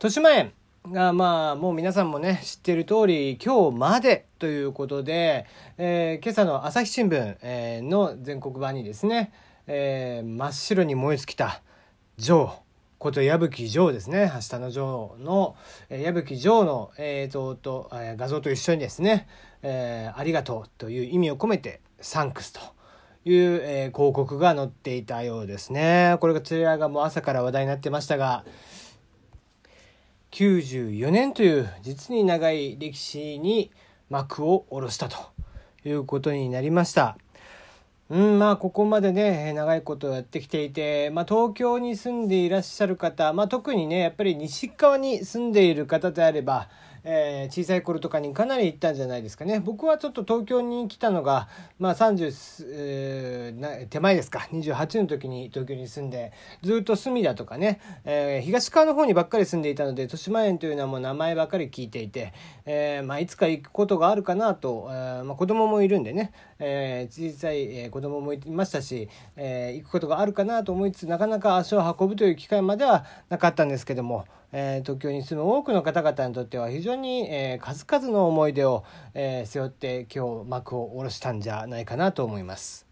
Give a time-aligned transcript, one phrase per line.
[0.00, 0.52] 豊島園
[0.92, 5.44] がまあもう皆さんもね知ってる通り今日までということで、
[5.76, 9.32] えー、今朝の朝日新聞、えー、の全国版にですね、
[9.66, 11.62] えー、真っ白に燃え尽きた
[12.16, 12.52] ジョー
[12.98, 14.30] こと矢吹城ですね。
[14.32, 15.56] 明日の城の、
[15.90, 19.26] えー、矢吹城の映像と、えー、画像と一緒にですね、
[19.62, 22.60] えー、ありがとうという意味を込めてサンクスと
[23.24, 26.18] いう、えー、広告が載っていたようですね。
[26.20, 28.44] これこちらがもう朝から話題になってましたが
[30.30, 33.70] 94年という実に長い歴史に
[34.10, 35.16] 幕を下ろしたと
[35.84, 37.16] いうことになりました。
[38.10, 46.68] うん、まあここまでね長いことやってきていて、まあ、東京に住んでいらっしゃる方、まあ、特にねやっぱり西側に住んでいる方であれば
[47.10, 49.60] えー、小さい頃とかにかなり行ったんじゃないですかね。
[49.60, 51.48] 僕はちょっと東京に来たのが、
[51.78, 54.40] まあ30、えー、手前ですか。
[54.52, 62.34] 28の時に東京に住んでずっと隅田とかね、えー、東側の方にばっかり住んでいたので豊島園というのはもう名前ばっかり聞いていて、
[62.66, 82.87] えーまあ、いつか行くことがあるかなと、えーまあ、子供もいるんでね、えー、小さい子供もいましたし、えー、行くことがあるかなと思いつつなかなか足を運ぶという機会まではなかったんですけども、えー、東京に住む多くの方々にとっては非常に、えー、数々の思い出を、えー、背負って今日幕を下ろしたんじゃないかなと思います。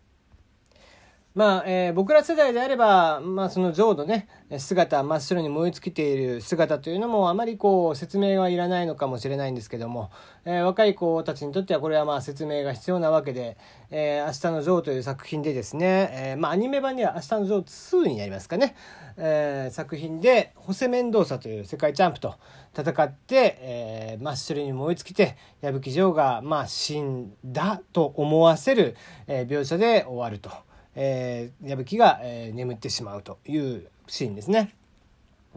[1.36, 10.10] まあ、えー、僕ら世代であれば、まあ、その浄土ね、姿、真っ白に燃え尽きている姿というのも、あまりこう、説明はいらないのかもしれないんですけども、
[10.46, 13.58] えー、若い子たちにとっては、これはまあ、説明が必要なわけで、
[13.90, 18.74] えー、明日のジョーという作品でですね、えー、まあ、アニメ版には明日のジョー2になりますかね、
[19.18, 22.36] えー、作品で、ホセ・メンドーサという世界チャンプと
[22.74, 30.64] 戦って、えー、真っ白に燃え尽きて、矢吹城が、まあ、死んだと思わせる、えー、描写で終わると。
[30.96, 34.74] えー、矢吹が、えー、眠ってしまうというシーンですね。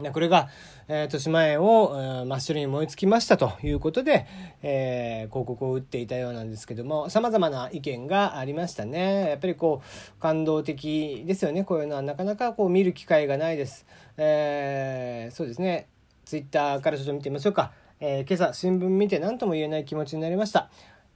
[0.02, 0.48] でこれが、
[0.88, 4.26] えー、豊島園を、えー、真っ白に燃え尽きましたということで、
[4.62, 9.28] えー、広告を打っていたようなんですけどもさまざまな意見がありましたね。
[9.28, 11.64] やっぱりこう感動的ですよね。
[11.64, 13.86] こういうのはなかなかこう見る機会がないです、
[14.16, 15.88] えー、そうですね。
[16.24, 20.70] ツイッターからちょっと見てみましょうか、えー、今朝新聞見て何とも言えない気持ちになりました。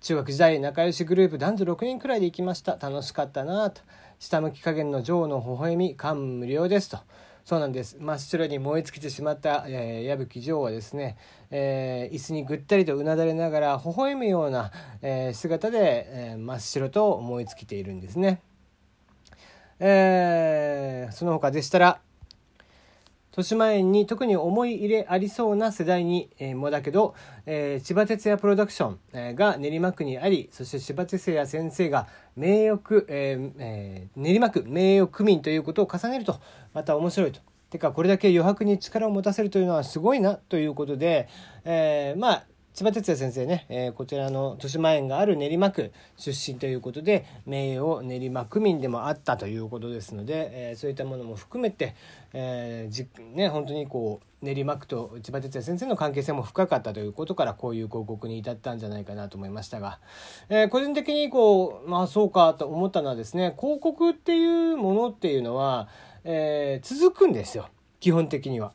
[0.04, 2.76] 中学時代仲良しグループ男女6人くらいで行きました。
[2.76, 3.81] 楽しかったなと。
[4.19, 6.98] 下向き加減の女王の微笑み感無量ですと。
[7.47, 7.97] そうなんです。
[7.98, 11.16] 真っ白に燃え尽きてしまった、えー、矢吹女王はですね、
[11.50, 18.43] えー、椅子にぐったりとうなだれながら微笑むような、えー、姿で、え、真っ白と燃え尽きているんですね。
[19.78, 22.00] えー、その他でしたら
[23.34, 32.06] 豊島園に特に思い入れありそうな世代に、えー、もだけど、えー、千葉哲也プロダクション、えー、が練馬区にありそして千葉哲也先生が
[32.37, 36.41] 名誉、ええー、練馬区名誉区民ということを重ねると
[36.73, 37.41] また面白いと。
[37.71, 41.28] てかこれだけ余白に力を持たせるというのはすごいなということで、
[41.65, 51.95] え、まあ千葉哲也先生ね、えー、こちらの豊島園がある練馬区出身ということで名誉練馬区民でもあったということですので、えー、そういったものも含めて、
[52.33, 60.01] えーじね、本当にこう練馬区と千葉哲也先生の関係性も深かったということからこういう広告に至ったんじゃないかなと思いましたが、
[60.49, 65.89] えー、個人的にこうまあそうかと思ったのはですね広告っていうものっていうのは、
[66.25, 67.69] えー、続くんですよ
[68.01, 68.73] 基本的には。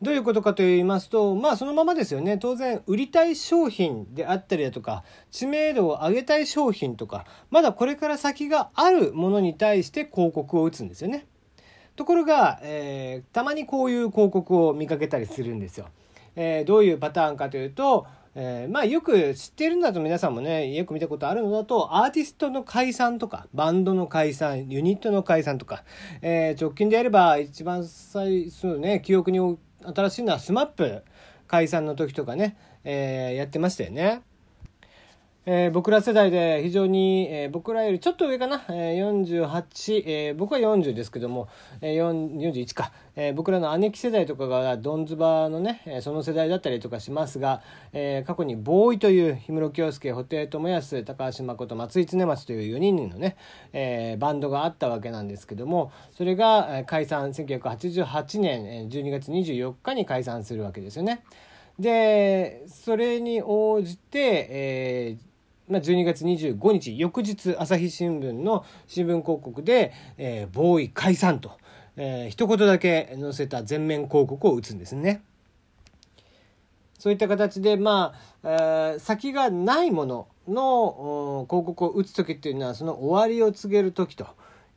[0.00, 2.38] どういうことかと言いますと、まあそのままですよね。
[2.38, 11.26] 当然、売りたい商品であったりだとか、知名度を上げたい商品とか、まだこれから先があるものに対して広告を打つんですよね。
[11.96, 15.88] ところが、えー、たまにこういう広告を見かけたりするんですよ。
[16.36, 18.06] えー、どういうパターンかというと、
[18.36, 25.82] えー、まあよく知っているんだと皆さんもね、よく見たことあるのだと、アーティストの解散とか、バンドの解散、ユニットの解散とか、
[26.22, 31.02] えー、直近であれば一番最初ね、記憶に新しいのは SMAP
[31.46, 34.22] 解散の時とかね、えー、やってましたよね。
[35.50, 41.48] えー、僕ら世代で非常に、えー、僕らよりちょっと上かな、えー、48、えー、僕は40ですけども、
[41.80, 47.62] えー、41か、えー、僕らの姉貴世代とかがドンズバのね、えその世代だったりとかしますが、
[47.94, 53.38] えー、過去にボーイという氷室京介布袋寅泰高橋誠松井常松という4人のね、
[53.72, 61.24] えー、バンドがあったわけなんですけどもそれが解散1988年12月24日に解散するわけですよね。
[61.78, 65.27] でそれに応じて、えー
[65.68, 71.52] まあ、12月25日翌日朝日新聞の新聞広告で「えー、ボーイ解散」と、
[71.96, 75.22] えー、一言だけ載せた全面広告を打つんですね。
[76.98, 78.12] そういった形で、ま
[78.42, 84.26] あ、えー、先がないものの広告を打つ時っていうのはその終わりを告げる時と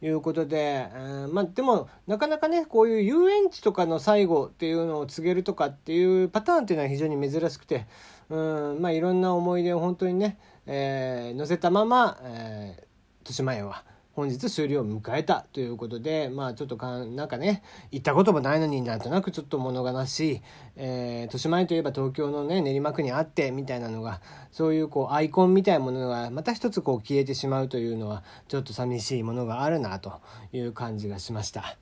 [0.04, 7.88] いうことで、うんまあ、でもなかなかねこういう遊園地とかの最後っていうのを告げるとかっていうパターンっていうのは非常に珍しくて、
[8.30, 12.84] うんまあ、いろんな思い出を本当にね、えー、載せたまま、えー、
[13.22, 20.42] 豊島園は本日終了を迎えたということでまあちょっとかなんかね行ったこともないのになんとなくちょっと物悲しい、
[20.76, 24.22] えー、豊島園といえば東京のね練馬区にあってみたいなのが
[24.52, 30.20] そういうこうアイコンみたいなものがまた一つこう消えてしまうというのはちょっと寂しいものがあるなと
[30.52, 31.78] いう感じがしました。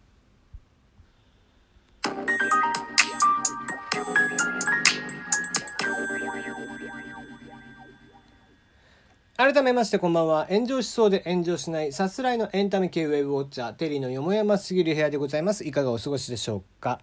[9.39, 10.47] 改めましてこんばんは。
[10.49, 15.65] 炎上しそうで炎上しないさすらいのエンタメ系ウェブウォッチャー、テリーのよもやますぎる部屋でございます。
[15.65, 16.99] いかがお過ごしでしょうか？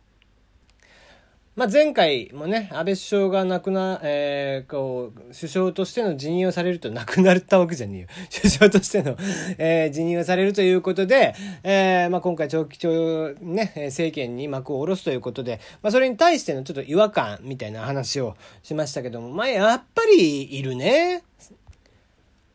[1.55, 8.09] まあ、前回もね、安倍首相が亡くな、えー、こう、首相としての辞任をされると亡くなったわけじゃねえよ。
[8.31, 9.17] 首相としての、
[9.57, 21.23] えー、辞任をされるということで、えー、まあ、今回長期長、ね、政権に幕を下ろすということで、まあ、それに対してのちょっと違和感みたいな話をしましたけども、まあ、やっぱりいるね。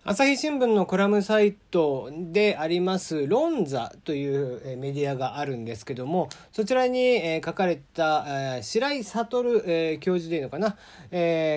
[0.03, 10.75] 朝日新聞のコラムサイトであります論座というメディアがあるんですけどもそちらに書かれた白井悟教授でいいのかな？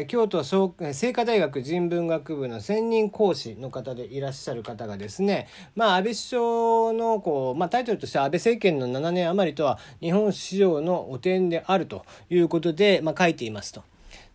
[0.08, 13.82] 京都精華大学人文学部の専任講師の方でいらっしゃる方がですねまあ安倍首相のこう、まあ、タイトルとしては安倍政権の7年余りとは日本史上の汚点であるということで、まあ、書いていますと。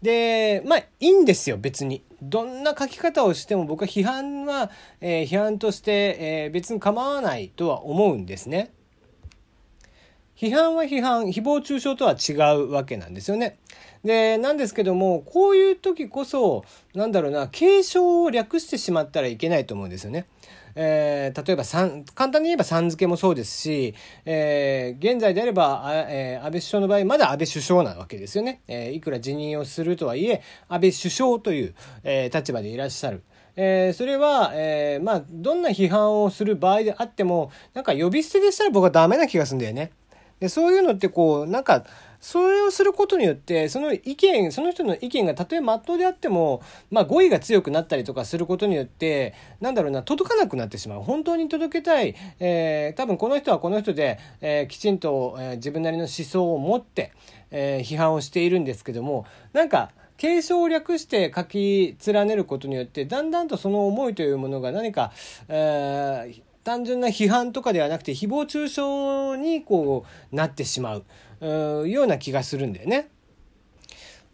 [0.01, 2.03] で、まあ、いいんですよ、別に。
[2.21, 8.71] どんな書き方をしても僕は批判は、えー、批判として、えー、別に構わないとは思うんですね。
[10.35, 13.57] 批判は批判、誹謗中傷とは違うわけなんですよね。
[14.05, 16.63] で、なんですけども、こういう時こそ、
[16.93, 20.27] なんだろうな、継承を略してしまったらいけないと思うんですよね。
[20.81, 21.65] えー、例えば
[22.15, 23.93] 簡単に言えばさん付けもそうですし、
[24.23, 33.23] えー、現在であれば、えー、安倍首相の場合まだ安倍首相なわけですよね、え、いくら辞任をするとはいえ安倍首相という、え、立場でいらっしゃる。
[33.57, 39.91] えー、それは、えー、まあ、どんな批判をする場合であっても、なんか呼び捨てでしたら僕はダメな気がするんだよね。
[40.39, 41.83] で、そういうのってこう、なんか、
[42.19, 46.61] それをすることによって、その意見、その人の意見がたとえ真っ当であっても、
[46.91, 51.01] まあ語彙が強くなったりとかすることによって、なんだろうな、届かなくなってしまう。
[51.01, 57.13] 本当に届けたい、えー、多分この人はこの人で、えー、きちんと、えー、自分なりの思想を持って、
[57.51, 65.13] えー、批判をしているんですけども、なんか、継承を略して書き連ねることによって、だんだんとその思いというものが何か、
[65.47, 68.81] えー、単純な批判とかではなくて誹謗中傷
[69.41, 71.03] にこうなってしまう
[71.41, 73.09] ような気がするんだよね。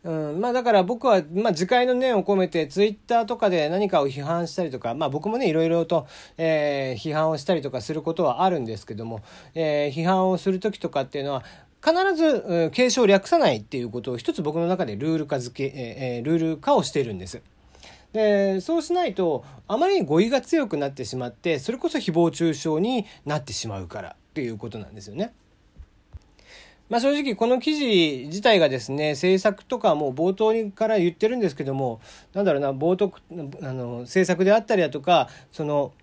[0.03, 6.05] うん、まあだから僕は、まあ、自戒の念を込めてツイッターとかで何かを批判したりとか、まあ僕もねいろいろと、
[6.37, 9.21] えー、批判をしたりとかすることはあるんですけども、
[9.55, 11.43] えー、批判をする時とかっていうのは
[11.83, 17.41] 必ず継承を略さないっていうことを一つ僕の中でルール化付け、えー、ルール化をしているんです。
[18.13, 25.33] でそうしないとあまりに語彙が強くなってしまってそれこそ誹謗中傷になってしまうからっていうことなんですよね。
[26.89, 31.99] まあ、正直この記事自体がですね政策とかもう冒頭から言ってるんですけども
[32.33, 33.13] なんだろうな冒頭
[33.63, 35.93] あの政策であったりだとかその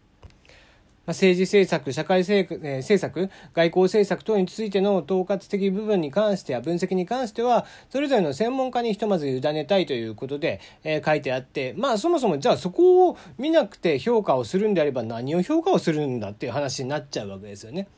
[1.06, 17.88] 政治政策、社会政策、外交政策等についての統括的部分に関しては、分析に関しては、それぞれの専門家にひとまず委ねたいということで、え、書いてあって、まあそもそもじゃあそこを見なくて評価をするんであれば何を評価をするんだっていう話になっちゃうわけですよね。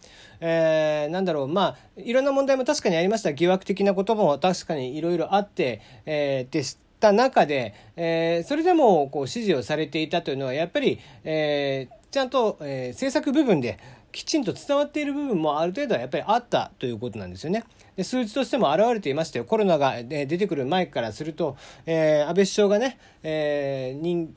[0.41, 3.33] えー、なんだろう、まあ、いろんな問題も確かにありました。
[3.33, 13.77] 疑惑的なことも確かにいろいろあって、えー、でした中で、えー、それでもこう支持をされていたというのは、やっぱり、えー、ちゃんと、えー、制作部分で
[14.13, 17.65] きちんと伝わっている部分もある程度はやっぱりあったということなんですよね。
[17.97, 19.45] で数字としても現れていましたよ。
[19.45, 21.57] コロナが、出てくる前からすると、
[21.87, 24.33] えー、安倍首相がね、えー、人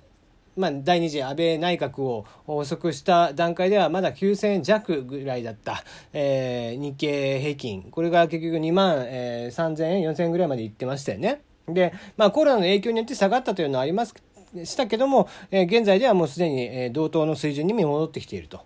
[0.55, 7.83] まあ、第2次安倍内閣を発足した段階ではまだ9000弱ぐらいだった、えー、日経平均。
[7.91, 11.41] これが結局2万、えー、3000円、4000円ぐらいまでいってましたよね。
[11.67, 14.15] で、まあコロナの影響によって下がったというのはあります
[14.63, 18.61] したけども、え、現在ではもうすでに、同等の水準に戻ってきていると。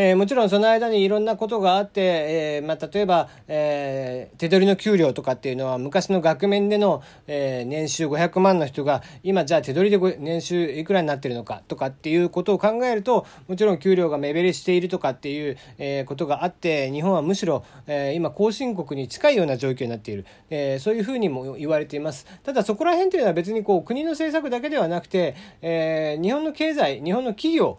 [0.00, 22.24] えー、もちろんその間にいろんなことがあって、えーまあ、例えば、え、手取りの給料とかっていうのは昔の額面での、え、年収500万の人が今じゃあ手取りで年収いくらになってるのかとかっていうことを考えるともちろん給料が目減りしているとかっていう、え、ことがあって日本はむしろ、え、今後進国に近いような状況になっている、え、そういうふうにも言われています。
[22.44, 27.78] ただそこら辺というのは別にこう国の政策だけではなくて、え、日本の経済日本の企業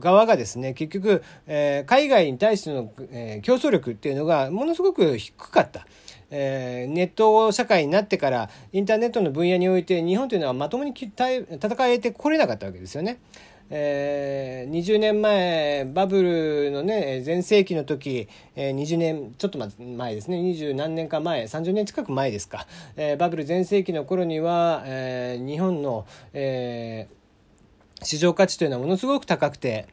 [0.00, 5.86] 側がですね結局、えー、海外に対しての、えー、競争力っていうのがものすごく低かった。
[6.28, 13.18] えー、ネット社会になってからインターネットの分野において日本というのはまともに戦えてこれなかったわけですよね。
[13.68, 27.15] えー、20年前バブルのね全盛期の時、えー、20年ちょっと前ですね二十何年か前30年近く前ですか、えー、バブル全盛期の頃には、えー、日本の、えー、
[28.02, 29.86] 市場価値というのはものすごく高くて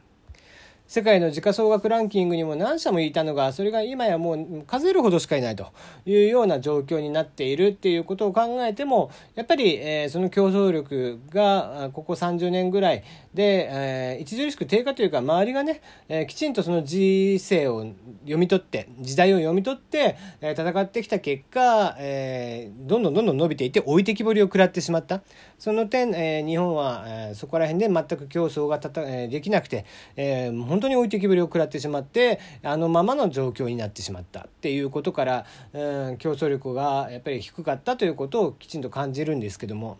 [0.86, 5.72] 世界の時価総額ランキングにも何社もいたのがそれが今やもう数えるほどしかいないと
[6.04, 17.86] いうような状況になっているっていうことを考えてもやっぱり、えー、その競争力がここ30年ぐらいで、えー、著しく低下というか周りがね、えー、きちんとその時勢を
[18.20, 25.22] 読み取って時代を読み取って、えー、戦ってきた結果、えー、どんどんどんどん伸びていて置いてきぼりを食らってしまった。
[25.58, 29.86] その点、えー、日本は、えー、そこら辺で全く競争がたた、えー、できなくて、
[30.16, 39.98] えー、本当に置いてきぼりを食らってしまってあのままの状況になってしまったっていうことから、うん、競争力がやっぱり低かったということをきちんと感じるんですけども。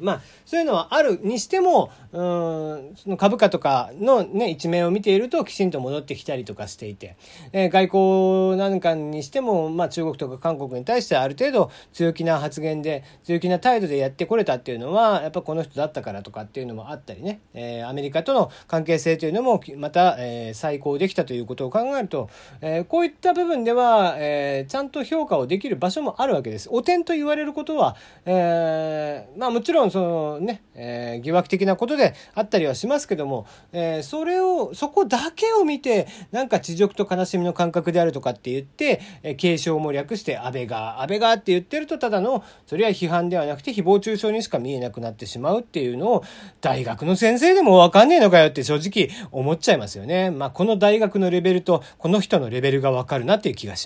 [0.00, 7.16] まあ、そういうのはあるにしても、うん、その株価とかのね、一面を見ているときちんと戻ってきたりとかしていて、
[7.52, 7.84] えー、外
[8.52, 22.28] 交なんかにしても、まあ中国とか韓国に対してある程度強気な発言で、強気な態度でやってこれたっていうのは、やっぱこの人だったからとかっていうのもあったりね、えー、アメリカとの関係性というのもまた、えー、再考できたということを考えると、
[22.60, 26.68] えー、こういった部分では、えー、ちゃんと評価をできる場所もあるわけです。
[26.70, 46.24] 汚点と言われることは、えー、まあもちろんそのね、えー、疑惑的なことであったりはしますけども、えー、それを、そこだけを見て、なんか地獄と悲しみの感覚であるとかって言って、えー、継承も略して安倍が、安倍がって言ってるとただの、それは批判ではなくて誹謗中傷にしか見えなくなってしまうっていうのを、
[46.60, 50.30] 大学の先生でもわかんねえのかよって正直思っちゃいますよね。
[50.30, 53.82] まあ、この大学のレベルと、この人のレベルがわかるなっていう気がします。